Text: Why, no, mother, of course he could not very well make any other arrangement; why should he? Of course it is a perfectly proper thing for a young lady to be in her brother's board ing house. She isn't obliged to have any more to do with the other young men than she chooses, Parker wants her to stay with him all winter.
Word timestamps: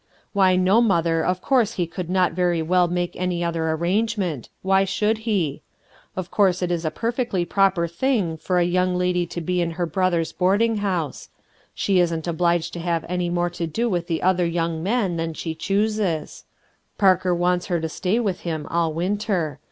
Why, 0.33 0.55
no, 0.55 0.81
mother, 0.81 1.23
of 1.23 1.43
course 1.43 1.73
he 1.73 1.85
could 1.85 2.09
not 2.09 2.33
very 2.33 2.63
well 2.63 2.87
make 2.87 3.15
any 3.15 3.43
other 3.43 3.69
arrangement; 3.69 4.49
why 4.63 4.83
should 4.83 5.19
he? 5.29 5.61
Of 6.15 6.31
course 6.31 6.63
it 6.63 6.71
is 6.71 6.83
a 6.83 6.89
perfectly 6.89 7.45
proper 7.45 7.87
thing 7.87 8.37
for 8.37 8.57
a 8.57 8.63
young 8.63 8.95
lady 8.97 9.27
to 9.27 9.39
be 9.39 9.61
in 9.61 9.69
her 9.77 9.85
brother's 9.85 10.31
board 10.31 10.63
ing 10.63 10.77
house. 10.77 11.29
She 11.75 11.99
isn't 11.99 12.27
obliged 12.27 12.73
to 12.73 12.79
have 12.79 13.05
any 13.07 13.29
more 13.29 13.51
to 13.51 13.67
do 13.67 13.87
with 13.91 14.07
the 14.07 14.23
other 14.23 14.47
young 14.47 14.81
men 14.81 15.17
than 15.17 15.35
she 15.35 15.53
chooses, 15.53 16.45
Parker 16.97 17.35
wants 17.35 17.67
her 17.67 17.79
to 17.79 17.87
stay 17.87 18.19
with 18.19 18.39
him 18.39 18.65
all 18.71 18.91
winter. 18.93 19.59